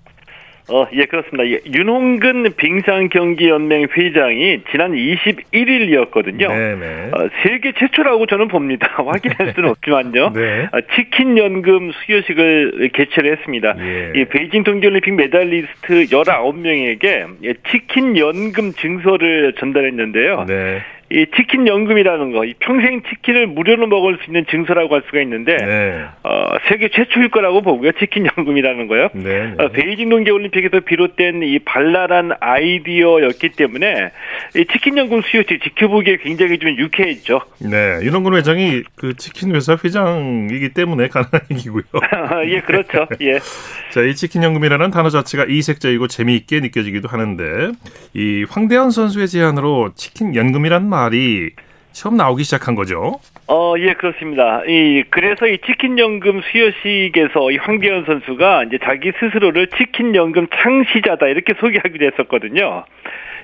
[0.72, 1.46] 어, 예, 그렇습니다.
[1.48, 6.48] 예, 윤홍근 빙상경기연맹 회장이 지난 21일이었거든요.
[6.48, 7.10] 네네.
[7.12, 8.86] 어, 세계 최초라고 저는 봅니다.
[8.96, 10.32] 확인할 수는 없지만요.
[10.32, 10.68] 네.
[10.72, 13.74] 어, 치킨 연금 수여식을 개최를 했습니다.
[13.78, 14.12] 예.
[14.14, 20.44] 이 베이징 동계올림픽 메달리스트 19명에게 예, 치킨 연금 증서를 전달했는데요.
[20.46, 20.82] 네.
[21.12, 25.56] 이 치킨 연금이라는 거, 이 평생 치킨을 무료로 먹을 수 있는 증서라고 할 수가 있는데
[25.56, 26.04] 네.
[26.22, 27.90] 어, 세계 최초일 거라고 보고요.
[27.98, 29.08] 치킨 연금이라는 거요.
[29.14, 29.54] 네, 네.
[29.58, 34.12] 어, 베이징 동계올림픽에서 비롯된 이 발랄한 아이디어였기 때문에
[34.54, 37.40] 이 치킨 연금 수요식 지켜보기에 굉장히 좀 유쾌했죠.
[37.58, 41.82] 네, 윤원근 회장이 그 치킨 회사 회장이기 때문에 가능한 얘기고요.
[42.46, 43.08] 예, 그렇죠.
[43.20, 43.40] 예.
[43.90, 47.72] 자, 이 치킨 연금이라는 단어 자체가 이색적이고 재미있게 느껴지기도 하는데
[48.14, 51.50] 이 황대현 선수의 제안으로 치킨 연금이란 말 말이
[51.92, 53.18] 처음 나오기 시작한 거죠.
[53.48, 54.62] 어, 예, 그렇습니다.
[54.66, 62.04] 이, 그래서 이 치킨연금 수여식에서 이 황대현 선수가 이제 자기 스스로를 치킨연금 창시자다 이렇게 소개하기도
[62.04, 62.84] 했었거든요.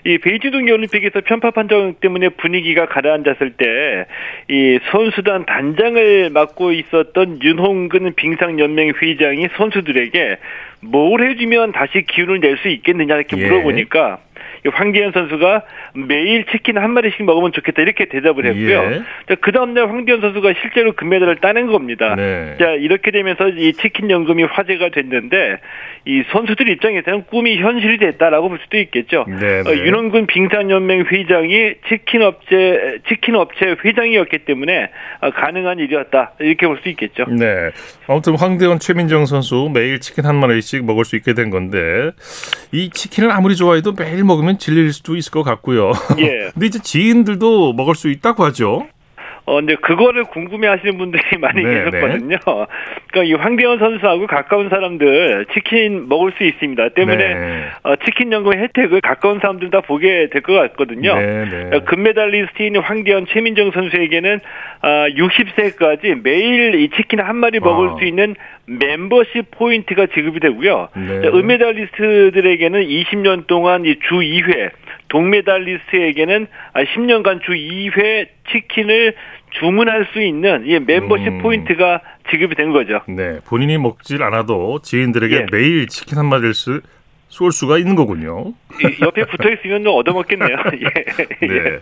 [0.05, 4.07] 이 베이징 동계올림픽에서 편파 판정 때문에 분위기가 가라앉았을 때
[4.49, 10.37] 이 선수단 단장을 맡고 있었던 윤홍근 빙상연맹 회장이 선수들에게
[10.83, 13.49] 뭘 해주면 다시 기운을 낼 수 있겠느냐 이렇게 예.
[13.49, 14.19] 물어보니까
[14.73, 15.63] 황기현 선수가
[15.95, 18.93] 매일 치킨 한 마리씩 먹으면 좋겠다 이렇게 대답을 했고요.
[18.93, 19.03] 예.
[19.29, 22.15] 자, 그 다음날 황기현 선수가 실제로 금메달을 따낸 겁니다.
[22.17, 22.57] 네.
[22.59, 25.59] 자, 이렇게 되면서 이 치킨 연금이 화제가 됐는데
[26.07, 29.25] 이 선수들 입장에서는 꿈이 현실이 됐다라고 볼 수도 있겠죠.
[29.29, 29.71] 네, 네.
[29.71, 34.91] 어, 윤원근 빙상연맹 회장이 치킨 업체 치킨 업체 회장이었기 때문에
[35.21, 37.25] 어, 가능한 일이었다 이렇게 볼 수 있겠죠.
[37.31, 37.71] 네.
[38.07, 42.11] 아무튼 황대원 최민정 선수 매일 치킨 한 마리씩 먹을 수 있게 된 건데
[42.71, 45.93] 이 치킨을 아무리 좋아해도 매일 먹으면 질릴 수도 있을 것 같고요.
[46.19, 46.51] 예.
[46.55, 48.87] 근데 이제 지인들도 먹을 수 있다고 하죠.
[49.47, 52.37] 어, 근데 그거를 궁금해 하시는 분들이 많이 네, 계셨거든요.
[52.37, 52.67] 네.
[53.11, 56.89] 그러니까 이 황대현 선수하고 가까운 사람들 치킨 먹을 수 있습니다.
[56.91, 57.65] 때문에 네.
[57.85, 61.15] 어, 치킨 연금의 혜택을 가까운 사람들 다 보게 될 것 같거든요.
[61.15, 61.77] 네, 네.
[61.77, 64.41] 어, 금메달리스트인 황대현 최민정 선수에게는
[64.83, 67.97] 어, 60세까지 매일 이 치킨 한 마리 먹을 아.
[67.99, 68.35] 수 있는
[68.67, 70.89] 멤버십 포인트가 지급이 되고요.
[70.97, 71.29] 네.
[71.29, 74.71] 은메달리스트들에게는 20년 동안 이 주 2회
[75.09, 79.15] 동메달리스트에게는 10년간 주 2회 치킨을
[79.59, 81.39] 주문할 수 있는 이 멤버십 음.
[81.39, 83.01] 포인트가 지급이 된 거죠.
[83.09, 85.47] 네, 본인이 먹질 않아도 지인들에게 예.
[85.51, 86.83] 매일 치킨 한 마리를 쓰,
[87.29, 88.53] 쏠 수가 있는 거군요.
[89.01, 90.57] 옆에 붙어 있으면 얻어먹겠네요.
[91.43, 91.47] 예.
[91.47, 91.81] 네.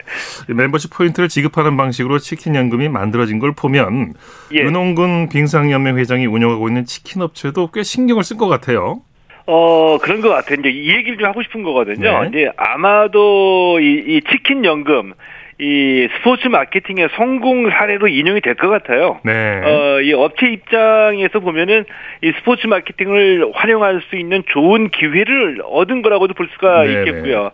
[0.54, 4.14] 멤버십 포인트를 지급하는 방식으로 치킨 연금이 만들어진 걸 보면
[4.54, 4.58] 예.
[4.60, 9.02] 윤홍근 빙상연맹 회장이 운영하고 있는 치킨 업체도 꽤 신경을 쓴 것 같아요.
[9.46, 10.58] 어, 그런 것 같아요.
[10.60, 12.22] 이제 이 얘기를 좀 하고 싶은 거거든요.
[12.22, 12.28] 네.
[12.28, 15.12] 이제 아마도 이, 이 치킨 연금,
[15.60, 19.20] 이 스포츠 마케팅의 성공 사례로 인용이 될 것 같아요.
[19.22, 19.60] 네.
[19.62, 21.84] 어, 이 업체 입장에서 보면은
[22.22, 27.50] 이 스포츠 마케팅을 활용할 수 있는 좋은 기회를 얻은 거라고도 볼 수가 네, 있겠고요.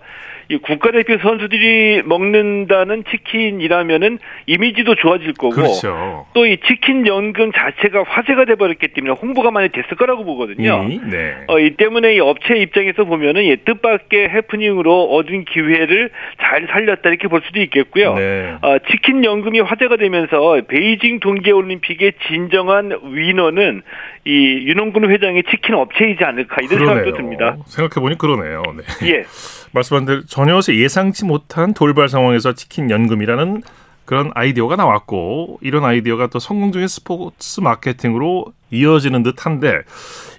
[0.51, 0.55] 네.
[0.55, 6.27] 이 국가대표 선수들이 먹는다는 치킨이라면은 이미지도 좋아질 거고 그렇죠.
[6.35, 10.81] 또이 치킨 연금 자체가 화제가 돼 버렸기 때문에 홍보가 많이 됐을 거라고 보거든요.
[10.81, 11.37] 음, 네.
[11.47, 16.11] 어, 이 때문에 이 업체 입장에서 보면은 예, 뜻밖의 해프닝으로 얻은 기회를
[16.41, 18.15] 잘 살렸다 이렇게 볼 수도 있겠고요.
[18.15, 18.55] 네.
[18.63, 23.83] 어, 치킨 연금이 화제가 되면서 베이징 동계 올림픽의 진정한 위너는
[24.27, 24.31] 이
[24.67, 26.95] 윤홍근 회장의 치킨 업체이지 않을까 이런 그러네요.
[27.05, 27.57] 생각도 듭니다.
[27.67, 28.63] 생각해 보니 그러네요.
[28.77, 28.83] 네.
[29.13, 29.25] 예.
[29.73, 33.63] 말씀한 대로 전혀 예상치 못한 돌발 상황에서 치킨 연금이라는
[34.05, 39.81] 그런 아이디어가 나왔고 이런 아이디어가 또 성공적인 스포츠 마케팅으로 이어지는 듯한데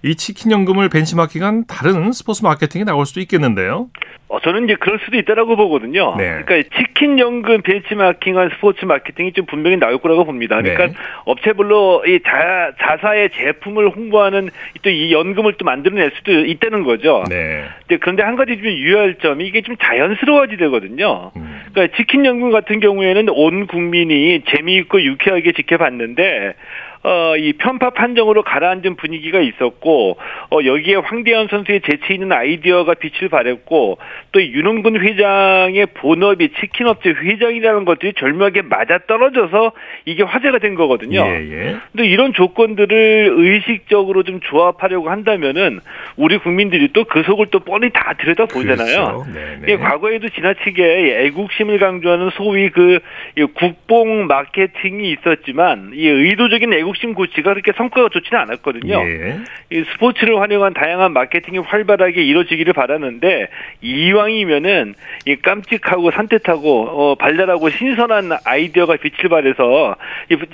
[0.04, 3.89] 이 치킨 연금을 벤치마킹한 다른 스포츠 마케팅이 나올 수도 있겠는데요.
[4.30, 6.15] 어, 저는 이제 그럴 수도 있다라고 보거든요.
[6.17, 6.41] 네.
[6.46, 10.62] 그러니까 치킨 연금 벤치마킹한 스포츠 마케팅이 좀 분명히 나올 거라고 봅니다.
[10.62, 10.94] 그러니까 네.
[11.26, 14.50] 업체별로 이 자, 자사의 제품을 홍보하는
[14.84, 17.24] 또 이 연금을 또 만들어낼 수도 있다는 거죠.
[17.30, 17.65] 네.
[18.00, 21.32] 그런데 한 가지 좀 유의할 점이 이게 좀 자연스러워지 되거든요.
[21.36, 21.62] 음.
[21.74, 26.54] 그러니까 치킨 연금 같은 경우에는 온 국민이 재미있고 유쾌하게 지켜봤는데
[27.04, 30.18] 어, 이 편파 판정으로 가라앉은 분위기가 있었고,
[30.52, 34.00] 어, 여기에 황대현 선수의 재치 있는 아이디어가 빛을 발했고,
[34.32, 39.74] 또 윤홍근 회장의 본업이 치킨업체 회장이라는 것들이 절묘하게 맞아떨어져서
[40.06, 41.22] 이게 화제가 된 거거든요.
[41.22, 41.78] 예, 예.
[41.92, 45.80] 근데 이런 조건들을 의식적으로 좀 조합하려고 한다면은
[46.18, 48.86] 우리 국민들이 또 그 속을 또 뻔히 다 들여다 보잖아요.
[48.86, 49.26] 그렇죠.
[49.34, 49.78] 네, 네.
[49.78, 53.00] 과거에도 지나치게 애국심을 강조하는 소위 그
[53.54, 58.93] 국뽕 마케팅이 있었지만 이 의도적인 애국 심 고치가 그렇게 성과가 좋지는 않았거든요.
[59.01, 59.39] 예.
[59.71, 63.47] 이 스포츠를 활용한 다양한 마케팅이 활발하게 이루어지기를 바라는데
[63.82, 69.95] 이왕이면은 이 깜찍하고 산뜻하고 어, 발랄하고 신선한 아이디어가 빛을 발해서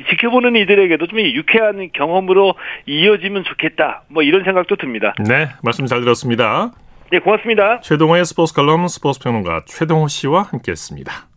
[0.10, 4.04] 지켜보는 이들에게도 좀 유쾌한 경험으로 이어지면 좋겠다.
[4.10, 5.16] 뭐 이런 생각도 듭니다.
[5.28, 6.72] 네, 말씀 잘 들었습니다.
[7.12, 7.80] 네, 고맙습니다.
[7.82, 11.37] 최동호의 스포츠 칼럼 스포츠 평론가 최동호 씨와 함께했습니다.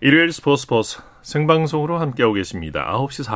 [0.00, 2.88] 일요일 스포츠 스포츠 생방송으로 함께하고 계십니다.
[2.94, 3.26] 9시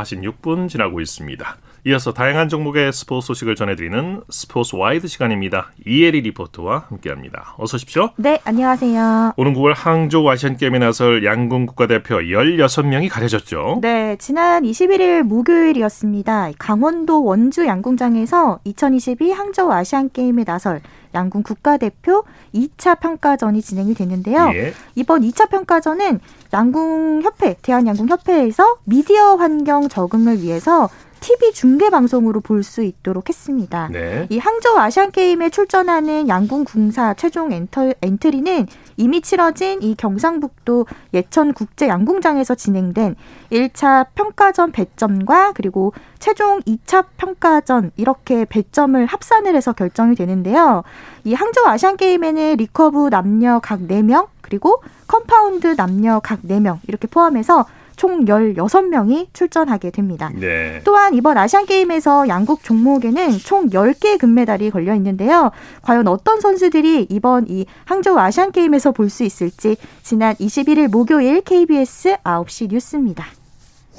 [0.40, 1.57] 46분 지나고 있습니다.
[1.85, 5.73] 이어서 다양한 종목의 스포츠 소식을 전해드리는 스포츠 와이드 시간입니다.
[5.85, 7.57] 이혜리 리포터와 함께합니다.
[7.59, 8.11] 어서 오십시오.
[8.14, 9.33] 네, 안녕하세요.
[9.37, 13.81] 오는 9월 항저우 아시안게임에 나설 양궁 국가대표 16명이 가려졌죠.
[13.83, 16.53] 네, 지난 21일 목요일이었습니다.
[16.57, 20.81] 강원도 원주 양궁장에서 2022 항저우 아시안게임에 나설
[21.16, 22.23] 양궁 국가대표
[22.55, 24.53] 2차 평가전이 진행이 됐는데요.
[24.55, 24.73] 예.
[24.95, 26.21] 이번 2차 평가전은
[26.53, 30.88] 양궁협회, 대한양궁협회에서 미디어 환경 적응을 위해서
[31.22, 33.88] TV 중계 방송으로 볼 수 있도록 했습니다.
[33.90, 34.26] 네.
[34.28, 41.54] 이 항저우 아시안 게임에 출전하는 양궁 궁사 최종 엔터, 엔트리는 이미 치러진 이 경상북도 예천
[41.54, 43.16] 국제 양궁장에서 진행된
[43.50, 50.85] 1차 평가전 배점과 그리고 최종 2차 평가전 이렇게 배점을 합산을 해서 결정이 되는데요.
[51.24, 57.66] 이 항저우 아시안 게임에는 리커브 남녀 각 4명 그리고 컴파운드 남녀 각 4명 이렇게 포함해서
[57.96, 60.31] 총 16명이 출전하게 됩니다.
[60.35, 60.81] 네.
[60.85, 65.50] 또한 이번 아시안 게임에서 양국 종목에는 총 10개의 금메달이 걸려 있는데요.
[65.83, 72.16] 과연 어떤 선수들이 이번 이 항저우 아시안 게임에서 볼 수 있을지 지난 21일 목요일 KBS
[72.24, 73.26] 9시 뉴스입니다.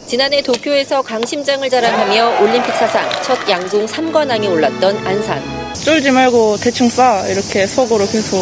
[0.07, 5.39] 지난해 도쿄에서 강심장을 자랑하며 올림픽 사상 첫 양궁 3관왕에 올랐던 안산.
[5.85, 8.37] 쫄지 말고 대충 쏴 이렇게 속으로 계속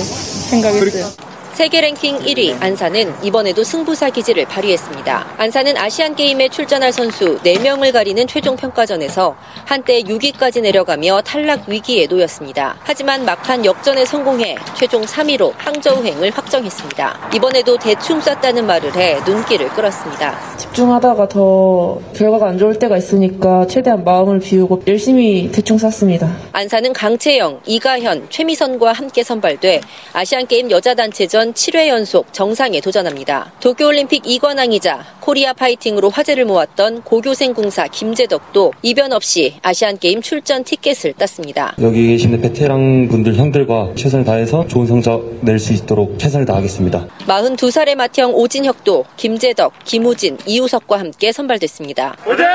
[0.49, 1.30] 생각했어요.
[1.53, 5.35] 세계 랭킹 1위 안산은 이번에도 승부사 기질을 발휘했습니다.
[5.37, 9.35] 안산은 아시안 게임에 출전할 선수 4명을 가리는 최종 평가전에서
[9.65, 12.77] 한때 6위까지 내려가며 탈락 위기에 놓였습니다.
[12.83, 17.31] 하지만 막판 역전에 성공해 최종 3위로 항저우행을 확정했습니다.
[17.35, 20.57] 이번에도 대충 쐈다는 말을 해 눈길을 끌었습니다.
[20.57, 26.33] 집중하다가 더 결과가 안 좋을 때가 있으니까 최대한 마음을 비우고 열심히 대충 쐈습니다.
[26.53, 29.81] 안산은 강채영, 이가현, 최미선과 함께 선발돼
[30.13, 33.51] 아시안 게임 여자 단체전 대전 7회 연속 정상에 도전합니다.
[33.61, 41.73] 도쿄올림픽 2관왕이자 코리아 파이팅으로 화제를 모았던 고교생 궁사 김제덕도 이변 없이 아시안게임 출전 티켓을 땄습니다.
[41.81, 47.07] 여기 계시는 베테랑 분들 형들과 최선을 다해서 좋은 성적 낼 수 있도록 최선을 다하겠습니다.
[47.27, 52.17] 42살의 맏형 오진혁도 김재덕, 김우진, 이우석과 함께 선발됐습니다.
[52.27, 52.45] 오진!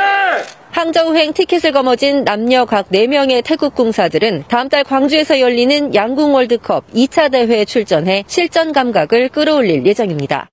[0.76, 7.32] 항저우행 티켓을 거머쥔 남녀 각 4명의 태국 공사들은 다음 달 광주에서 열리는 양궁 월드컵 2차
[7.32, 10.50] 대회에 출전해 실전 감각을 끌어올릴 예정입니다.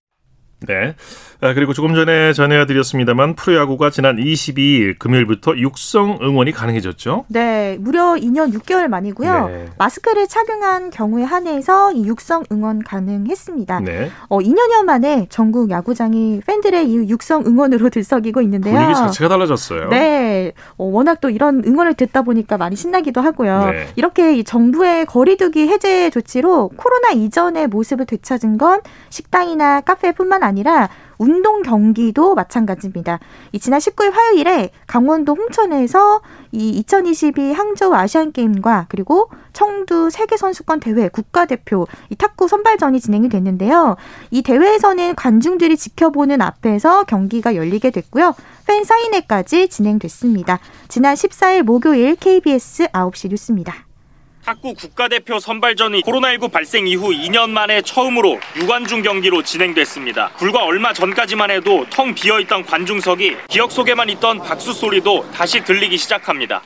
[0.65, 0.95] 네.
[1.43, 7.25] 아, 그리고 조금 전에 전해드렸습니다만 프로야구가 지난 22일 금요일부터 육성 응원이 가능해졌죠?
[7.27, 9.47] 네, 무려 2년 6개월 만이고요.
[9.47, 9.65] 네.
[9.77, 13.82] 마스크를 착용한 경우에 한해서 이 육성 응원 가능했습니다.
[13.82, 14.10] 네.
[14.29, 18.75] 어, 2년여 만에 전국 야구장이 팬들의 이 육성 응원으로 들썩이고 있는데요.
[18.75, 19.89] 분위기 자체가 달라졌어요.
[19.89, 23.65] 네, 어, 워낙 또 이런 응원을 듣다 보니까 많이 신나기도 하고요.
[23.69, 23.88] 네.
[23.97, 28.79] 이렇게 이 정부의 거리두기 해제 조치로 코로나 이전의 모습을 되찾은 건
[29.10, 33.19] 식당이나 카페뿐만 아니라 운동 경기도 마찬가지입니다.
[33.52, 36.21] 이 지난 19일 화요일에 강원도 홍천에서
[36.52, 43.30] 이 2022 항저우 아시안 게임과 그리고 청두 세계 선수권 대회 국가대표 이 탁구 선발전이 진행이
[43.30, 43.95] 됐는데요.
[44.32, 48.36] 이 대회에서는 관중들이 지켜보는 앞에서 경기가 열리게 됐고요.
[48.67, 50.60] 팬 사인회까지 진행됐습니다.
[50.88, 53.92] 지난 14일 목요일 KBS 9시 뉴스입니다.
[54.45, 60.32] 탁구 국가대표 선발전이 코로나19 발생 이후 2년 만에 처음으로 유관중 경기로 진행됐습니다.
[60.38, 66.62] 불과 얼마 전까지만 해도 텅 비어있던 관중석이 기억 속에만 있던 박수 소리도 다시 들리기 시작합니다.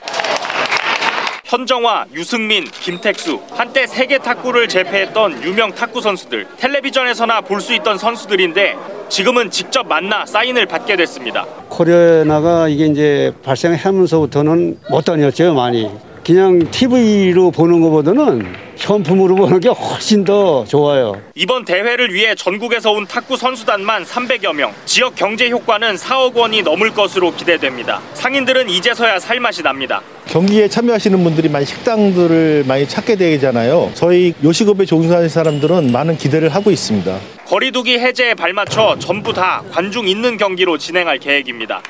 [1.45, 8.75] 현정화, 유승민, 김택수, 한때 세계 탁구를 제패했던 유명 탁구 선수들, 텔레비전에서나 볼 수 있던 선수들인데
[9.09, 11.45] 지금은 직접 만나 사인을 받게 됐습니다.
[11.69, 15.89] 코로나가 이게 이제 발생하면서부터는 못 다녔죠, 많이.
[16.27, 21.21] 그냥 TV로 보는 것보다는 현품으로 보는 게 훨씬 더 좋아요.
[21.35, 26.89] 이번 대회를 위해 전국에서 온 탁구 선수단만 300여 명, 지역 경제 효과는 4억 원이 넘을
[26.89, 28.01] 것으로 기대됩니다.
[28.13, 30.01] 상인들은 이제서야 살맛이 납니다.
[30.25, 33.91] 경기에 참여하시는 분들이 많이 식당들을 많이 찾게 되잖아요.
[33.93, 37.17] 저희 요식업에 종사하는 사람들은 많은 기대를 하고 있습니다.
[37.45, 41.81] 거리두기 해제에 발맞춰 전부 다 관중 있는 경기로 진행할 계획입니다.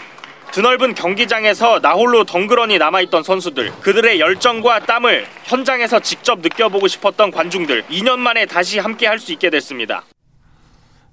[0.52, 8.18] 드넓은 경기장에서 나홀로 덩그러니 남아있던 선수들, 그들의 열정과 땀을 현장에서 직접 느껴보고 싶었던 관중들, 2년
[8.18, 10.04] 만에 다시 함께 할 수 있게 됐습니다.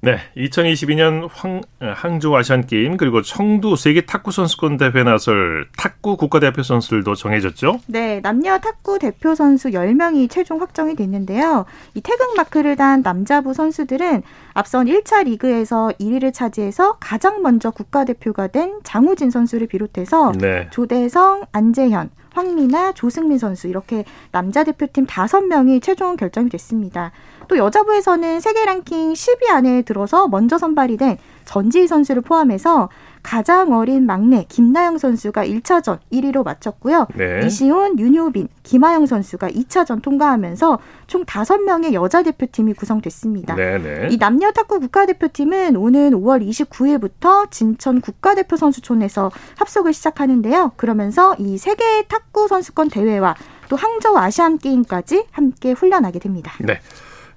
[0.04, 6.62] 네, 2022년 황, 항주 아시안 게임 그리고 청두 세계 탁구 선수권 대회 나설 탁구 국가대표
[6.62, 7.80] 선수들도 정해졌죠?
[7.86, 11.64] 네, 남녀 탁구 대표 선수 10명이 최종 확정이 됐는데요.
[11.94, 18.80] 이 태극 마크를 단 남자부 선수들은 앞선 1차 리그에서 1위를 차지해서 가장 먼저 국가대표가 된
[18.84, 20.68] 장우진 선수를 비롯해서 네.
[20.70, 27.12] 조대성, 안재현, 황미나, 조승민 선수 이렇게 남자 대표팀 5명이 최종 결정이 됐습니다.
[27.49, 32.88] 또 여자부에서는 세계 랭킹 10위 안에 들어서 먼저 선발이 된 전지희 선수를 포함해서
[33.24, 37.08] 가장 어린 막내 김나영 선수가 1차전 1위로 마쳤고요.
[37.16, 37.40] 네.
[37.44, 43.54] 이시훈, 윤효빈, 김하영 선수가 2차전 통과하면서 총 5명의 여자 대표팀이 구성됐습니다.
[43.56, 44.08] 네, 네.
[44.10, 50.72] 이 남녀 탁구 국가대표팀은 오는 5월 29일부터 진천 국가대표 선수촌에서 합숙을 시작하는데요.
[50.76, 53.34] 그러면서 이 세계 탁구 선수권 대회와
[53.70, 56.52] 또 항저우 아시안 게임까지 함께 훈련하게 됩니다.
[56.60, 56.78] 네.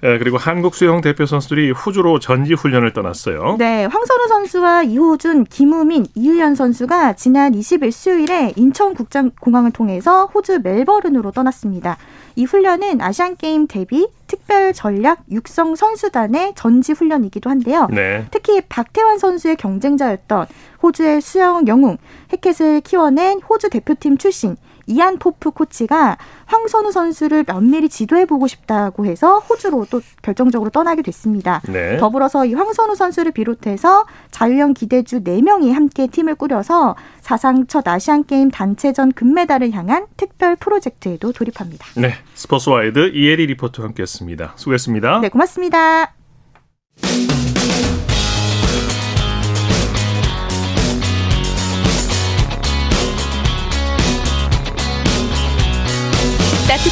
[0.04, 3.56] 예, 그리고 한국 수영 대표 선수들이 호주로 전지 훈련을 떠났어요.
[3.58, 11.98] 네, 황선우 선수와 이호준, 김우민, 이유연 선수가 지난 20일 수요일에 인천국제공항을 통해서 호주 멜버른으로 떠났습니다.
[12.36, 17.88] 이 훈련은 아시안 게임 대비 특별 전략 육성 선수단의 전지 훈련이기도 한데요.
[17.92, 18.28] 네.
[18.30, 20.46] 특히 박태환 선수의 경쟁자였던
[20.84, 21.98] 호주의 수영 영웅
[22.32, 24.56] 해켓을 키워낸 호주 대표팀 출신
[24.88, 31.62] 이안 포프 코치가 황선우 선수를 면밀히 지도해 보고 싶다고 해서 호주로 또 결정적으로 떠나게 됐습니다.
[31.68, 31.98] 네.
[31.98, 38.50] 더불어서 이 황선우 선수를 비롯해서 자유형 기대주 4명이 함께 팀을 꾸려서 사상 첫 아시안 게임
[38.50, 41.86] 단체전 금메달을 향한 특별 프로젝트에도 돌입합니다.
[41.98, 42.14] 네.
[42.34, 44.54] 스포츠와이드 이혜리 리포터와 함께했습니다.
[44.56, 45.20] 수고했습니다.
[45.20, 46.14] 네, 고맙습니다.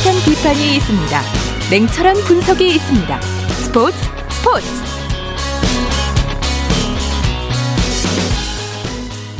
[0.05, 1.17] 따뜻한 비판이 있습니다.
[1.71, 3.21] 냉철한 분석이 있습니다.
[3.57, 3.97] 스포츠
[4.29, 4.67] 스포츠.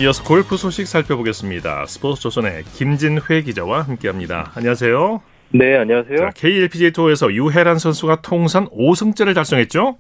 [0.02, 1.86] 이어서 골프 소식 살펴보겠습니다.
[1.86, 4.52] 스포츠 조선의 김진회 기자와 함께합니다.
[4.56, 5.22] 안녕하세요.
[5.52, 6.18] 네, 안녕하세요.
[6.18, 9.98] 자, KLPGA 투어에서 유해란 선수가 통산 5승째를 달성했죠?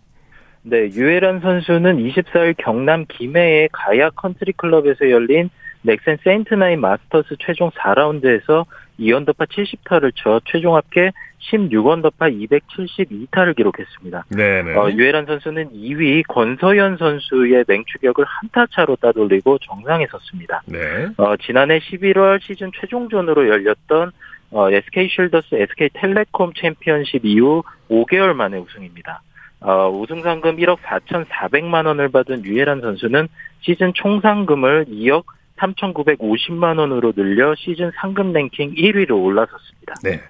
[0.63, 5.51] 네, 유해란 선수는 24일 경남 김해의 가야 컨트리 클럽에서 열린
[5.83, 8.65] 넥센 세인트나인 마스터스 최종 4라운드에서
[8.99, 11.11] 2언더파 70타를 쳐 최종 합계
[11.51, 14.25] 16언더파 272타를 기록했습니다.
[14.29, 14.75] 네네.
[14.75, 20.63] 어, 유해란 선수는 2위 권서현 선수의 맹추격을 한타 차로 따돌리고 정상에 섰습니다.
[20.65, 21.07] 네.
[21.17, 24.11] 어, 지난해 11월 시즌 최종전으로 열렸던
[24.51, 29.21] 어, SK 쉴더스 SK 텔레콤 챔피언십 이후 5개월 만에 우승입니다.
[29.61, 33.27] 어, 우승 상금 1억 4,400만 원을 받은 유해란 선수는
[33.61, 35.25] 시즌 총 상금을 2억
[35.57, 39.93] 3,950만 원으로 늘려 시즌 상금 랭킹 1위로 올라섰습니다.
[40.03, 40.21] 네.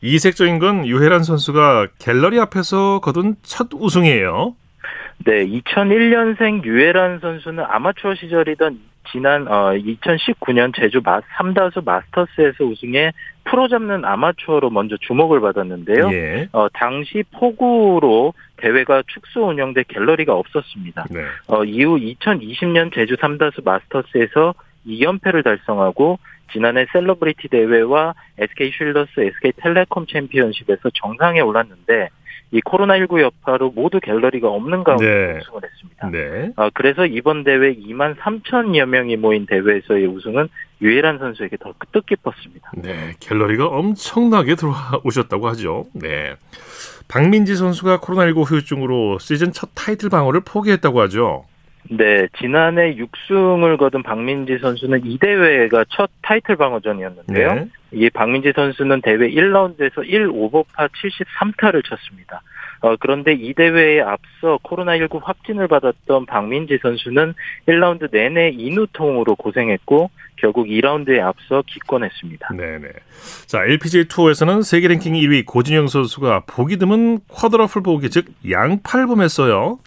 [0.00, 4.54] 이색적인 건 유해란 선수가 갤러리 앞에서 거둔 첫 우승이에요.
[5.24, 8.78] 네, 2001년생 유해란 선수는 아마추어 시절이던
[9.10, 13.12] 지난 어, 2019년 제주 마, 삼다수 마스터스에서 우승해
[13.44, 16.10] 프로 잡는 아마추어로 먼저 주목을 받았는데요.
[16.12, 16.48] 예.
[16.52, 21.06] 어, 당시 폭우로 대회가 축소 운영돼 갤러리가 없었습니다.
[21.10, 21.20] 네.
[21.46, 24.54] 어, 이후 2020년 제주 삼다수 마스터스에서
[24.86, 26.18] 2연패를 달성하고
[26.52, 32.08] 지난해 셀러브리티 대회와 SK 쉴더스, SK 텔레콤 챔피언십에서 정상에 올랐는데
[32.50, 35.38] 이 코로나19 여파로 모두 갤러리가 없는 가운데 네.
[35.38, 36.10] 우승을 했습니다.
[36.10, 36.50] 네.
[36.56, 40.48] 어, 그래서 이번 대회 2만 3천여 명이 모인 대회에서의 우승은
[40.80, 42.70] 유해란 선수에게 더 뜻깊었습니다.
[42.76, 45.86] 네, 갤러리가 엄청나게 들어오셨다고 하죠.
[45.92, 46.36] 네.
[47.08, 51.44] 박민지 선수가 코로나19 후유증으로 시즌 첫 타이틀 방어를 포기했다고 하죠.
[51.90, 57.54] 네, 지난해 6승을 거둔 박민지 선수는 이 대회가 첫 타이틀 방어전이었는데요.
[57.54, 57.68] 네.
[57.92, 62.42] 이 박민지 선수는 대회 1라운드에서 1 오버파 73타를 쳤습니다.
[62.80, 67.34] 어, 그런데 이 대회에 앞서 코로나19 확진을 받았던 박민지 선수는
[67.66, 72.50] 1라운드 내내 인후통으로 고생했고 결국 2라운드에 앞서 기권했습니다.
[72.56, 72.88] 네네.
[73.46, 79.78] 자, LPGA 투어에서는 세계 랭킹 1위 고진영 선수가 보기 드문 쿼드러플 보기 즉 양파를 범했어요.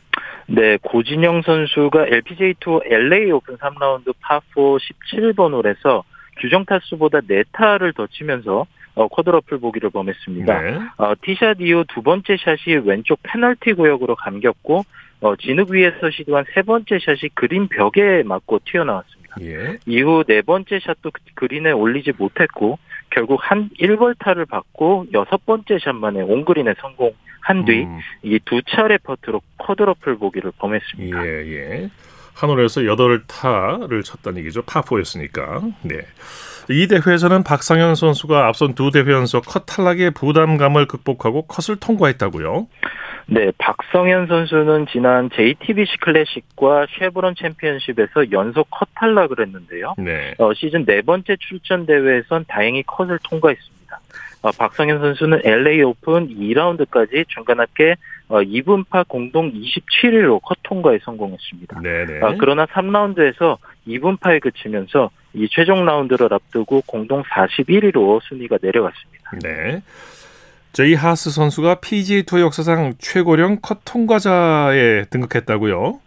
[0.54, 6.04] 네, 고진영 선수가 LPGA 투어 LA 오픈 3라운드 파4 17번 홀에서
[6.40, 10.62] 규정 타수보다 4타를 더 치면서 어, 쿼드러플 보기를 범했습니다.
[10.62, 10.80] 네.
[10.98, 14.84] 어, 티샷 이후 두 번째 샷이 왼쪽 페널티 구역으로 감겼고
[15.22, 19.21] 어, 진흙 위에서 시도한 세 번째 샷이 그린 벽에 맞고 튀어나왔습니다.
[19.42, 19.78] 예.
[19.86, 22.80] 이후 네 번째 샷도 그 그린에 올리지 못했고
[23.10, 27.88] 결국 한 1벌타를 받고 여섯 번째 샷만에 온그린에 성공한 뒤
[28.24, 28.62] 이두 음.
[28.68, 31.26] 차례 퍼트로 쿼드러플 보기를 범했습니다.
[31.26, 31.90] 예, 예.
[32.34, 34.64] 한 홀에서 8타를 쳤다는 얘기죠.
[34.64, 35.74] 파4였으니까.
[35.84, 36.02] 네.
[36.72, 42.68] 이 대회에서는 박성현 선수가 앞선 두 대회 연속 컷 탈락의 부담감을 극복하고 컷을 통과했다고요?
[43.28, 49.96] 네, 박성현 선수는 지난 JTBC 클래식과 쉐브론 챔피언십에서 연속 컷 탈락을 했는데요.
[49.98, 50.34] 네.
[50.38, 53.81] 어, 시즌 네 번째 출전 대회에선 다행히 컷을 통과했습니다.
[54.42, 57.96] 어, 박성현 선수는 LA 오픈 2라운드까지 중간 합계
[58.28, 61.82] 어, 이븐파 공동 27위로 컷 통과에 성공했습니다.
[61.82, 62.22] 네네.
[62.22, 69.32] 어, 그러나 3라운드에서 이븐파에 그치면서 이 최종 라운드를 앞두고 공동 41위로 순위가 내려갔습니다.
[69.44, 69.82] 네.
[70.74, 76.00] 제이 하스 선수가 PGA 투어 역사상 최고령 컷 통과자에 등극했다고요?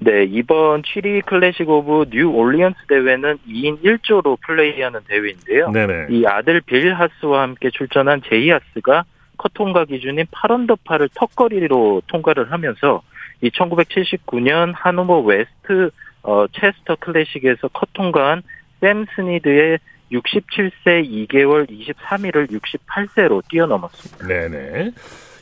[0.00, 5.70] 네, 이번 취리히 클래식 오브 뉴 올리언스 대회는 2인 1조로 플레이하는 대회인데요.
[5.70, 6.06] 네네.
[6.10, 9.04] 이 아들 빌 하스와 함께 출전한 제이 하스가
[9.36, 13.02] 컷 통과 기준인 8언더파를 턱걸이로 통과를 하면서
[13.40, 15.90] 이 1979년 하노버 웨스트
[16.22, 18.42] 어, 체스터 클래식에서 컷 통과한
[18.80, 19.78] 샘 스니드의
[20.12, 24.26] 67세 2개월 23일을 68세로 뛰어넘었습니다.
[24.26, 24.92] 네네.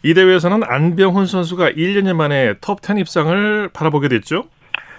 [0.07, 4.45] 이 대회에서는 안병훈 선수가 1년 만에 톱10 입상을 바라보게 됐죠?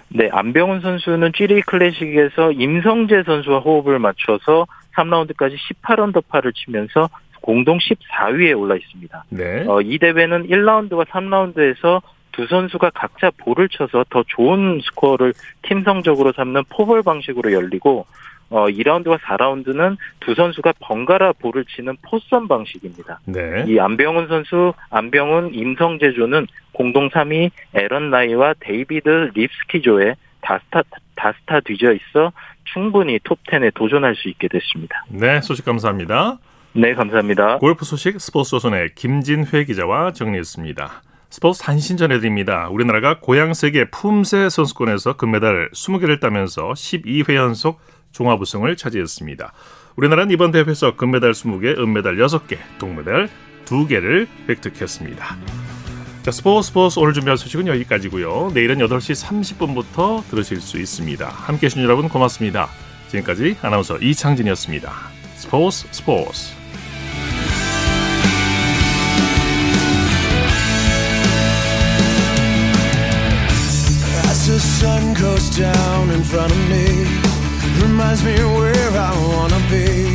[0.10, 7.08] 네, 안병훈 선수는 취리히 클래식에서 임성재 선수와 호흡을 맞춰서 3라운드까지 18언더파를 치면서
[7.39, 9.24] 공동 14위에 올라 있습니다.
[9.30, 9.64] 네.
[9.66, 12.01] 어, 이 대회는 1라운드와 3라운드에서
[12.34, 18.05] 두 선수가 각자 볼을 쳐서 더 좋은 스코어를 팀 성적으로 삼는 포볼 방식으로 열리고
[18.50, 23.20] 어, 2라운드와 4라운드는 두 선수가 번갈아 볼을 치는 포섬 방식입니다.
[23.26, 23.66] 네.
[23.68, 30.84] 이 안병훈 선수, 안병훈, 임성재조는 공동 3위 에런 라이와 데이비드 립스키조에 다스타,
[31.16, 32.32] 다스타 뒤져 있어
[32.74, 35.06] 충분히 톱10에 도전할 수 있게 됐습니다.
[35.10, 36.38] 네, 소식 감사합니다.
[36.74, 37.58] 네, 감사합니다.
[37.58, 41.02] 골프 소식 스포츠 조선의 김진회 기자와 정리했습니다.
[41.30, 42.70] 스포츠 단신 전해드립니다.
[42.70, 47.80] 우리나라가 고양 세계 품새 선수권에서 금메달 20개를 따면서 12회 연속
[48.18, 49.53] 종합 우승을 차지했습니다.
[49.95, 53.30] 우리나라는 이번 대회에서 금메달 20개, 은메달 6개, 동메달
[53.65, 55.38] 2개를 획득했습니다.
[56.24, 58.51] 자, 스포츠 스포츠 오늘 준비한 소식은 여기까지고요.
[58.55, 59.24] 내일은 8시
[59.55, 61.28] 30분부터 들으실 수 있습니다.
[61.28, 62.70] 함께해 주신 여러분 고맙습니다.
[63.09, 64.91] 지금까지 아나운서 이창진이었습니다.
[65.36, 66.57] 스포츠 스포츠
[77.88, 80.07] reminds me where I wanna be.